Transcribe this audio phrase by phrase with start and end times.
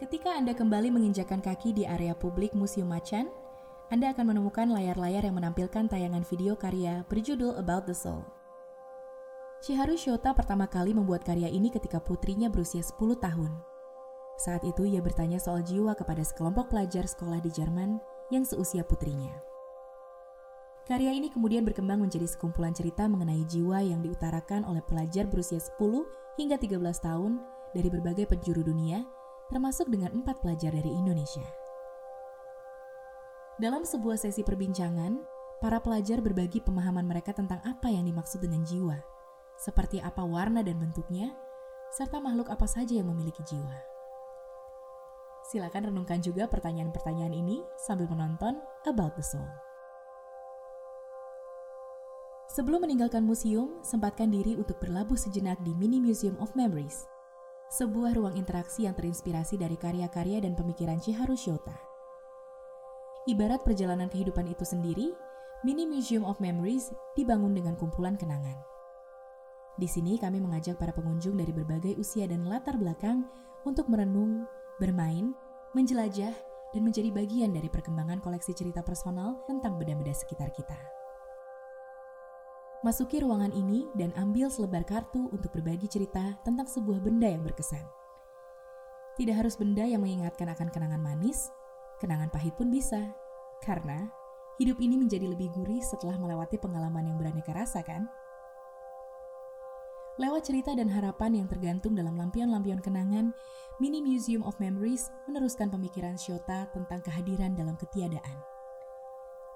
[0.00, 3.28] Ketika Anda kembali menginjakan kaki di area publik Museum Macan,
[3.92, 8.24] Anda akan menemukan layar-layar yang menampilkan tayangan video karya berjudul About the Soul.
[9.60, 13.52] Chiharu Shota pertama kali membuat karya ini ketika putrinya berusia 10 tahun.
[14.40, 18.00] Saat itu ia bertanya soal jiwa kepada sekelompok pelajar sekolah di Jerman
[18.32, 19.36] yang seusia putrinya.
[20.88, 26.40] Karya ini kemudian berkembang menjadi sekumpulan cerita mengenai jiwa yang diutarakan oleh pelajar berusia 10
[26.40, 27.36] hingga 13 tahun
[27.76, 29.19] dari berbagai penjuru dunia
[29.50, 31.44] termasuk dengan empat pelajar dari Indonesia.
[33.58, 35.20] Dalam sebuah sesi perbincangan,
[35.60, 38.96] para pelajar berbagi pemahaman mereka tentang apa yang dimaksud dengan jiwa,
[39.60, 41.36] seperti apa warna dan bentuknya,
[41.92, 43.76] serta makhluk apa saja yang memiliki jiwa.
[45.50, 48.56] Silakan renungkan juga pertanyaan-pertanyaan ini sambil menonton
[48.86, 49.50] About the Soul.
[52.48, 57.04] Sebelum meninggalkan museum, sempatkan diri untuk berlabuh sejenak di Mini Museum of Memories–
[57.70, 61.78] sebuah ruang interaksi yang terinspirasi dari karya-karya dan pemikiran Chiharu Shota.
[63.30, 65.14] Ibarat perjalanan kehidupan itu sendiri,
[65.62, 68.58] Mini Museum of Memories dibangun dengan kumpulan kenangan.
[69.78, 73.22] Di sini kami mengajak para pengunjung dari berbagai usia dan latar belakang
[73.62, 74.50] untuk merenung,
[74.82, 75.30] bermain,
[75.72, 76.34] menjelajah,
[76.74, 80.99] dan menjadi bagian dari perkembangan koleksi cerita personal tentang benda-benda sekitar kita.
[82.80, 87.84] Masuki ruangan ini dan ambil selebar kartu untuk berbagi cerita tentang sebuah benda yang berkesan.
[89.20, 91.52] Tidak harus benda yang mengingatkan akan kenangan manis,
[92.00, 93.12] kenangan pahit pun bisa.
[93.60, 94.08] Karena
[94.56, 98.08] hidup ini menjadi lebih gurih setelah melewati pengalaman yang beraneka rasa kan?
[100.16, 103.36] Lewat cerita dan harapan yang tergantung dalam lampion-lampion kenangan,
[103.76, 108.59] Mini Museum of Memories meneruskan pemikiran Shota tentang kehadiran dalam ketiadaan.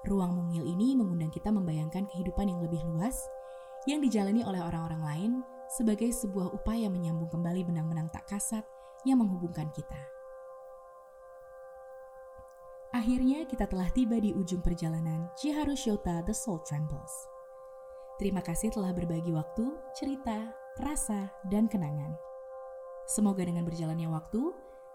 [0.05, 3.25] Ruang mungil ini mengundang kita membayangkan kehidupan yang lebih luas
[3.89, 5.31] yang dijalani oleh orang-orang lain
[5.65, 8.61] sebagai sebuah upaya menyambung kembali benang-benang tak kasat
[9.01, 9.97] yang menghubungkan kita.
[12.93, 17.11] Akhirnya kita telah tiba di ujung perjalanan Chiharu Shota The Soul Trembles.
[18.15, 22.15] Terima kasih telah berbagi waktu, cerita, rasa, dan kenangan.
[23.09, 24.53] Semoga dengan berjalannya waktu,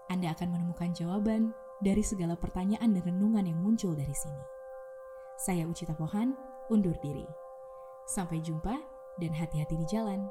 [0.09, 1.53] Anda akan menemukan jawaban
[1.83, 4.60] dari segala pertanyaan dan renungan yang muncul dari sini.
[5.41, 6.37] Saya Ucita Pohan,
[6.69, 7.25] undur diri.
[8.05, 8.77] Sampai jumpa
[9.17, 10.21] dan hati-hati di jalan.